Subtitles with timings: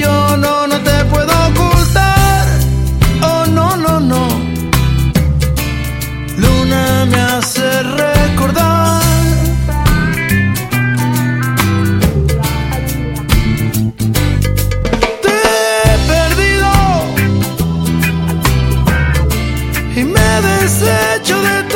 [0.00, 2.46] yo no, no te puedo ocultar.
[3.22, 4.22] Oh, no, no, no.
[6.36, 9.02] Luna me hace recordar.
[15.22, 15.34] Te
[15.84, 16.72] he perdido
[19.96, 21.75] y me desecho de ti.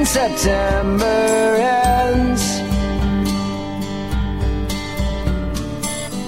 [0.00, 2.42] When September ends.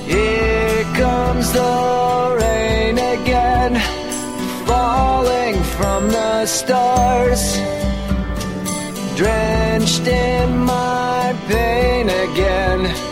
[0.06, 3.74] Here comes the rain again,
[4.66, 7.42] falling from the stars,
[9.16, 13.11] drenched in my pain again.